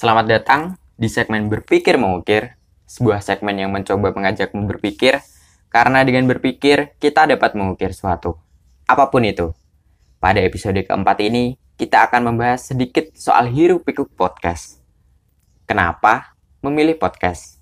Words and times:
Selamat 0.00 0.24
datang 0.32 0.80
di 0.96 1.12
segmen 1.12 1.52
Berpikir 1.52 2.00
Mengukir, 2.00 2.56
sebuah 2.88 3.20
segmen 3.20 3.52
yang 3.60 3.68
mencoba 3.68 4.16
mengajakmu 4.16 4.64
berpikir, 4.64 5.20
karena 5.68 6.00
dengan 6.08 6.24
berpikir 6.24 6.96
kita 6.96 7.28
dapat 7.28 7.52
mengukir 7.52 7.92
suatu. 7.92 8.40
Apa 8.88 9.12
pun 9.12 9.28
itu. 9.28 9.52
Pada 10.16 10.40
episode 10.40 10.80
keempat 10.88 11.20
ini, 11.20 11.60
kita 11.76 12.08
akan 12.08 12.32
membahas 12.32 12.72
sedikit 12.72 13.12
soal 13.12 13.52
hirup 13.52 13.84
pikuk 13.84 14.08
podcast. 14.16 14.80
Kenapa 15.68 16.32
memilih 16.64 16.96
podcast? 16.96 17.59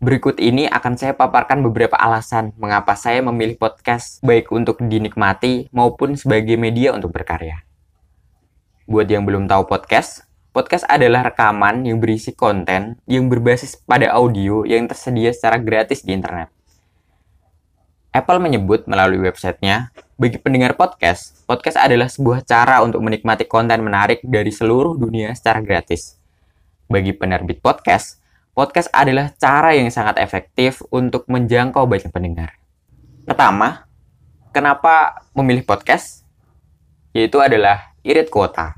Berikut 0.00 0.40
ini 0.40 0.64
akan 0.64 0.96
saya 0.96 1.12
paparkan 1.12 1.60
beberapa 1.60 1.92
alasan 1.92 2.56
mengapa 2.56 2.96
saya 2.96 3.20
memilih 3.20 3.60
podcast 3.60 4.24
baik 4.24 4.48
untuk 4.48 4.80
dinikmati 4.80 5.68
maupun 5.76 6.16
sebagai 6.16 6.56
media 6.56 6.96
untuk 6.96 7.12
berkarya. 7.12 7.60
Buat 8.88 9.12
yang 9.12 9.28
belum 9.28 9.44
tahu 9.44 9.68
podcast, 9.68 10.24
podcast 10.56 10.88
adalah 10.88 11.28
rekaman 11.28 11.84
yang 11.84 12.00
berisi 12.00 12.32
konten 12.32 12.96
yang 13.04 13.28
berbasis 13.28 13.76
pada 13.76 14.08
audio 14.16 14.64
yang 14.64 14.88
tersedia 14.88 15.36
secara 15.36 15.60
gratis 15.60 16.00
di 16.00 16.16
internet. 16.16 16.48
Apple 18.16 18.40
menyebut 18.40 18.88
melalui 18.88 19.20
websitenya, 19.20 19.92
bagi 20.16 20.40
pendengar 20.40 20.80
podcast, 20.80 21.44
podcast 21.44 21.76
adalah 21.76 22.08
sebuah 22.08 22.40
cara 22.48 22.80
untuk 22.80 23.04
menikmati 23.04 23.44
konten 23.44 23.84
menarik 23.84 24.24
dari 24.24 24.48
seluruh 24.48 24.96
dunia 24.96 25.36
secara 25.36 25.60
gratis. 25.60 26.16
Bagi 26.88 27.12
penerbit 27.12 27.60
podcast, 27.60 28.19
podcast 28.60 28.92
adalah 28.92 29.32
cara 29.40 29.72
yang 29.72 29.88
sangat 29.88 30.20
efektif 30.20 30.84
untuk 30.92 31.24
menjangkau 31.32 31.88
banyak 31.88 32.12
pendengar. 32.12 32.60
Pertama, 33.24 33.88
kenapa 34.52 35.24
memilih 35.32 35.64
podcast? 35.64 36.28
Yaitu 37.16 37.40
adalah 37.40 37.96
irit 38.04 38.28
kuota. 38.28 38.76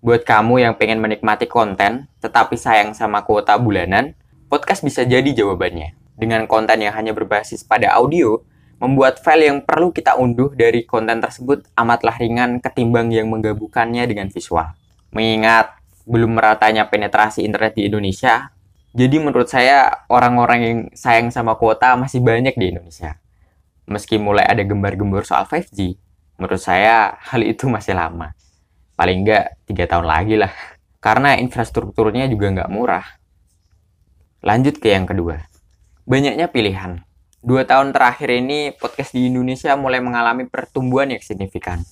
Buat 0.00 0.24
kamu 0.24 0.64
yang 0.64 0.80
pengen 0.80 1.04
menikmati 1.04 1.44
konten, 1.44 2.08
tetapi 2.24 2.56
sayang 2.56 2.96
sama 2.96 3.20
kuota 3.20 3.60
bulanan, 3.60 4.16
podcast 4.48 4.80
bisa 4.80 5.04
jadi 5.04 5.28
jawabannya. 5.28 5.92
Dengan 6.16 6.48
konten 6.48 6.80
yang 6.80 6.96
hanya 6.96 7.12
berbasis 7.12 7.68
pada 7.68 7.92
audio, 8.00 8.40
membuat 8.80 9.20
file 9.20 9.52
yang 9.52 9.60
perlu 9.60 9.92
kita 9.92 10.16
unduh 10.16 10.56
dari 10.56 10.88
konten 10.88 11.20
tersebut 11.20 11.68
amatlah 11.76 12.16
ringan 12.16 12.64
ketimbang 12.64 13.12
yang 13.12 13.28
menggabungkannya 13.28 14.08
dengan 14.08 14.32
visual. 14.32 14.72
Mengingat 15.12 15.76
belum 16.08 16.32
meratanya 16.32 16.88
penetrasi 16.88 17.44
internet 17.44 17.76
di 17.76 17.92
Indonesia, 17.92 18.55
jadi 18.96 19.20
menurut 19.20 19.44
saya 19.44 20.08
orang-orang 20.08 20.60
yang 20.64 20.78
sayang 20.96 21.28
sama 21.28 21.52
kuota 21.60 21.92
masih 22.00 22.24
banyak 22.24 22.56
di 22.56 22.72
Indonesia. 22.72 23.20
Meski 23.84 24.16
mulai 24.16 24.48
ada 24.48 24.64
gembar-gembor 24.64 25.28
soal 25.28 25.44
5G, 25.44 26.00
menurut 26.40 26.56
saya 26.56 27.12
hal 27.20 27.44
itu 27.44 27.68
masih 27.68 27.92
lama. 27.92 28.32
Paling 28.96 29.20
nggak 29.20 29.68
tiga 29.68 29.84
tahun 29.84 30.08
lagi 30.08 30.40
lah. 30.40 30.48
Karena 31.04 31.36
infrastrukturnya 31.36 32.24
juga 32.32 32.48
nggak 32.56 32.72
murah. 32.72 33.04
Lanjut 34.40 34.80
ke 34.80 34.88
yang 34.88 35.04
kedua. 35.04 35.44
Banyaknya 36.08 36.48
pilihan. 36.48 37.04
Dua 37.44 37.68
tahun 37.68 37.92
terakhir 37.92 38.32
ini 38.32 38.72
podcast 38.80 39.12
di 39.12 39.28
Indonesia 39.28 39.76
mulai 39.76 40.00
mengalami 40.00 40.48
pertumbuhan 40.48 41.12
yang 41.12 41.20
signifikan. 41.20 41.84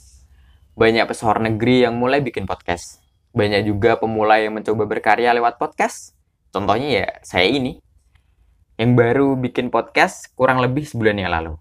Banyak 0.73 1.05
pesohor 1.05 1.37
negeri 1.45 1.85
yang 1.85 2.01
mulai 2.01 2.25
bikin 2.25 2.49
podcast. 2.49 3.05
Banyak 3.37 3.69
juga 3.69 4.01
pemula 4.01 4.41
yang 4.41 4.57
mencoba 4.57 4.89
berkarya 4.89 5.37
lewat 5.37 5.61
podcast 5.61 6.17
Contohnya 6.55 7.03
ya 7.03 7.07
saya 7.27 7.51
ini 7.51 7.83
yang 8.79 8.95
baru 8.95 9.35
bikin 9.35 9.75
podcast 9.75 10.31
kurang 10.39 10.63
lebih 10.63 10.87
sebulan 10.87 11.19
yang 11.19 11.35
lalu. 11.35 11.59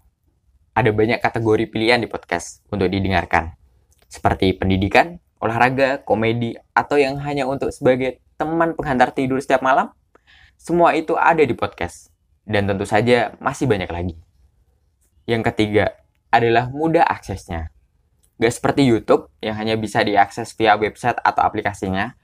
Ada 0.70 0.94
banyak 0.94 1.18
kategori 1.18 1.66
pilihan 1.66 1.98
di 1.98 2.06
podcast 2.06 2.62
untuk 2.70 2.86
didengarkan. 2.86 3.58
Seperti 4.06 4.54
pendidikan, 4.54 5.18
olahraga, 5.42 5.98
komedi, 6.06 6.54
atau 6.78 6.94
yang 6.94 7.18
hanya 7.26 7.42
untuk 7.42 7.74
sebagai 7.74 8.22
teman 8.38 8.78
penghantar 8.78 9.10
tidur 9.10 9.42
setiap 9.42 9.66
malam. 9.66 9.90
Semua 10.54 10.94
itu 10.94 11.18
ada 11.18 11.42
di 11.42 11.58
podcast. 11.58 12.14
Dan 12.46 12.70
tentu 12.70 12.86
saja 12.86 13.34
masih 13.42 13.66
banyak 13.66 13.90
lagi. 13.90 14.14
Yang 15.26 15.50
ketiga 15.50 15.98
adalah 16.30 16.70
mudah 16.70 17.02
aksesnya. 17.02 17.74
Gak 18.38 18.54
seperti 18.54 18.86
YouTube 18.86 19.26
yang 19.42 19.58
hanya 19.58 19.74
bisa 19.74 20.06
diakses 20.06 20.54
via 20.54 20.78
website 20.78 21.18
atau 21.18 21.42
aplikasinya, 21.42 22.14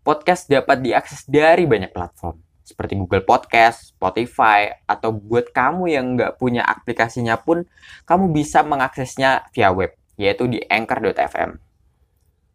podcast 0.00 0.48
dapat 0.48 0.80
diakses 0.80 1.28
dari 1.28 1.68
banyak 1.68 1.92
platform 1.92 2.50
seperti 2.70 2.94
Google 2.94 3.26
Podcast, 3.26 3.98
Spotify, 3.98 4.70
atau 4.86 5.10
buat 5.10 5.50
kamu 5.50 5.90
yang 5.90 6.14
nggak 6.14 6.38
punya 6.38 6.62
aplikasinya 6.62 7.34
pun, 7.42 7.66
kamu 8.06 8.30
bisa 8.30 8.62
mengaksesnya 8.62 9.50
via 9.50 9.74
web, 9.74 9.90
yaitu 10.14 10.46
di 10.46 10.62
anchor.fm. 10.70 11.58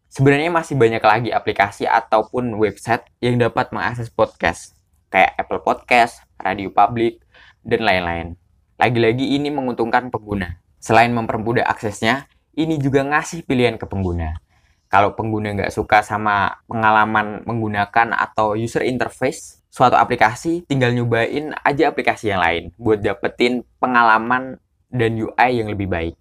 Sebenarnya 0.08 0.48
masih 0.48 0.80
banyak 0.80 1.04
lagi 1.04 1.30
aplikasi 1.36 1.84
ataupun 1.84 2.56
website 2.56 3.04
yang 3.20 3.36
dapat 3.36 3.68
mengakses 3.76 4.08
podcast, 4.08 4.72
kayak 5.12 5.36
Apple 5.36 5.60
Podcast, 5.60 6.24
Radio 6.40 6.72
Public, 6.72 7.20
dan 7.60 7.84
lain-lain. 7.84 8.40
Lagi-lagi 8.80 9.36
ini 9.36 9.52
menguntungkan 9.52 10.08
pengguna. 10.08 10.56
Selain 10.80 11.12
mempermudah 11.12 11.68
aksesnya, 11.68 12.24
ini 12.56 12.80
juga 12.80 13.04
ngasih 13.04 13.44
pilihan 13.44 13.76
ke 13.76 13.84
pengguna 13.84 14.45
kalau 14.86 15.18
pengguna 15.18 15.50
nggak 15.54 15.74
suka 15.74 16.02
sama 16.06 16.62
pengalaman 16.70 17.42
menggunakan 17.42 18.14
atau 18.14 18.54
user 18.54 18.86
interface 18.86 19.66
suatu 19.76 19.98
aplikasi, 19.98 20.64
tinggal 20.64 20.94
nyobain 20.94 21.52
aja 21.60 21.92
aplikasi 21.92 22.32
yang 22.32 22.40
lain 22.40 22.72
buat 22.80 23.02
dapetin 23.02 23.60
pengalaman 23.76 24.56
dan 24.88 25.12
UI 25.18 25.50
yang 25.60 25.68
lebih 25.68 25.90
baik. 25.90 26.14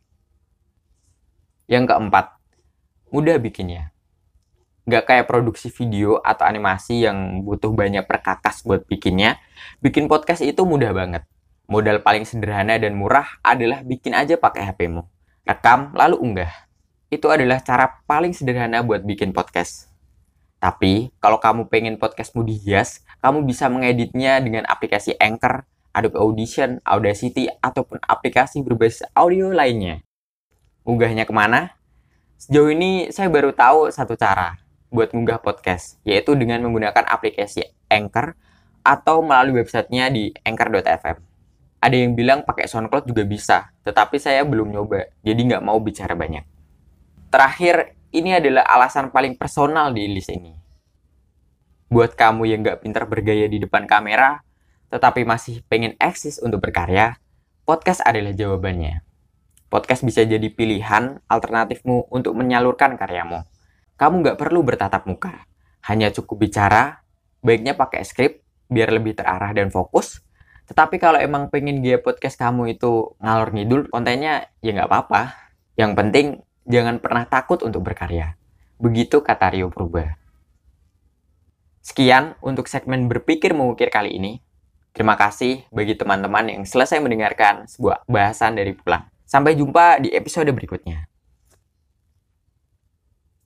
Yang 1.72 1.94
keempat, 1.94 2.36
mudah 3.16 3.38
bikinnya. 3.40 3.96
Nggak 4.86 5.03
kayak 5.08 5.26
produksi 5.26 5.72
video 5.74 6.22
atau 6.22 6.46
animasi 6.46 7.08
yang 7.08 7.42
butuh 7.42 7.74
banyak 7.74 8.06
perkakas 8.06 8.62
buat 8.62 8.86
bikinnya, 8.86 9.40
bikin 9.82 10.12
podcast 10.12 10.44
itu 10.44 10.62
mudah 10.68 10.94
banget. 10.94 11.24
Modal 11.66 12.06
paling 12.06 12.28
sederhana 12.28 12.78
dan 12.78 12.94
murah 12.94 13.42
adalah 13.42 13.82
bikin 13.82 14.14
aja 14.14 14.38
pakai 14.38 14.70
HP-mu. 14.70 15.02
Rekam, 15.47 15.96
lalu 15.97 16.22
unggah 16.22 16.65
itu 17.16 17.31
adalah 17.31 17.64
cara 17.64 18.03
paling 18.03 18.36
sederhana 18.36 18.84
buat 18.84 19.02
bikin 19.08 19.31
podcast. 19.31 19.88
Tapi, 20.59 21.14
kalau 21.24 21.40
kamu 21.40 21.68
pengen 21.72 21.96
podcastmu 21.96 22.44
dihias, 22.44 23.03
kamu 23.24 23.48
bisa 23.48 23.72
mengeditnya 23.72 24.40
dengan 24.44 24.68
aplikasi 24.68 25.16
Anchor, 25.20 25.64
Adobe 25.96 26.20
Audition, 26.20 26.84
Audacity, 26.84 27.48
ataupun 27.64 28.03
aplikasi 28.03 28.59
berbasis 28.66 29.08
audio 29.16 29.52
lainnya. 29.52 30.03
Unggahnya 30.84 31.24
ke 31.24 31.34
mana? 31.36 31.76
Sejauh 32.36 32.72
ini, 32.72 33.09
saya 33.12 33.32
baru 33.32 33.56
tahu 33.56 33.90
satu 33.92 34.20
cara 34.20 34.59
buat 34.92 35.12
mengunggah 35.12 35.44
podcast, 35.44 36.00
yaitu 36.08 36.36
dengan 36.40 36.64
menggunakan 36.64 37.03
aplikasi 37.08 37.68
Anchor 37.92 38.36
atau 38.86 39.26
melalui 39.26 39.59
websitenya 39.59 40.14
di 40.14 40.32
anchor.fm. 40.46 41.18
Ada 41.82 41.96
yang 41.96 42.18
bilang 42.18 42.42
pakai 42.42 42.66
SoundCloud 42.70 43.06
juga 43.09 43.24
bisa, 43.26 43.70
tetapi 43.86 44.18
saya 44.18 44.42
belum 44.46 44.74
nyoba, 44.74 45.09
jadi 45.22 45.38
nggak 45.38 45.64
mau 45.66 45.78
bicara 45.78 46.18
banyak. 46.18 46.54
Terakhir, 47.35 48.00
ini 48.16 48.31
adalah 48.40 48.63
alasan 48.63 49.12
paling 49.12 49.35
personal 49.35 49.91
di 49.91 50.07
list 50.07 50.31
ini. 50.31 50.56
Buat 51.91 52.16
kamu 52.16 52.47
yang 52.47 52.63
gak 52.63 52.79
pintar 52.79 53.12
bergaya 53.12 53.51
di 53.51 53.59
depan 53.59 53.84
kamera, 53.91 54.40
tetapi 54.88 55.28
masih 55.28 55.59
pengen 55.68 56.00
eksis 56.00 56.40
untuk 56.40 56.63
berkarya, 56.63 57.19
podcast 57.68 58.00
adalah 58.07 58.31
jawabannya. 58.31 59.03
Podcast 59.68 60.07
bisa 60.07 60.23
jadi 60.23 60.47
pilihan 60.47 61.19
alternatifmu 61.28 62.07
untuk 62.07 62.40
menyalurkan 62.40 62.96
karyamu. 62.96 63.44
Kamu 64.00 64.23
gak 64.31 64.40
perlu 64.40 64.63
bertatap 64.63 65.03
muka, 65.03 65.44
hanya 65.91 66.16
cukup 66.16 66.47
bicara, 66.47 67.03
baiknya 67.44 67.75
pakai 67.75 68.07
skrip 68.07 68.47
biar 68.72 68.96
lebih 68.96 69.12
terarah 69.12 69.52
dan 69.52 69.75
fokus. 69.75 70.23
Tetapi 70.72 71.03
kalau 71.03 71.19
emang 71.19 71.52
pengen 71.52 71.84
gaya 71.84 71.99
podcast 71.99 72.40
kamu 72.40 72.79
itu 72.79 73.11
ngalor 73.20 73.52
ngidul, 73.52 73.91
kontennya 73.91 74.47
ya 74.64 74.72
nggak 74.72 74.87
apa-apa. 74.87 75.35
Yang 75.76 75.91
penting 75.99 76.28
jangan 76.66 76.97
pernah 77.00 77.26
takut 77.29 77.62
untuk 77.62 77.85
berkarya. 77.85 78.38
Begitu 78.82 79.23
kata 79.23 79.53
Rio 79.53 79.72
Purba. 79.72 80.17
Sekian 81.85 82.34
untuk 82.41 82.66
segmen 82.66 83.06
berpikir 83.06 83.53
mengukir 83.53 83.94
kali 83.94 84.17
ini. 84.17 84.41
Terima 84.91 85.14
kasih 85.16 85.64
bagi 85.70 85.94
teman-teman 85.94 86.50
yang 86.50 86.64
selesai 86.66 86.97
mendengarkan 86.97 87.70
sebuah 87.70 88.03
bahasan 88.09 88.58
dari 88.58 88.73
pulang. 88.73 89.06
Sampai 89.23 89.53
jumpa 89.53 90.02
di 90.02 90.09
episode 90.12 90.50
berikutnya. 90.50 91.06